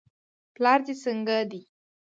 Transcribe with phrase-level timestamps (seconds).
[0.55, 1.61] پلار دې څنګه دی.